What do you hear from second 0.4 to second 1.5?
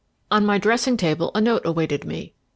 my dressing table a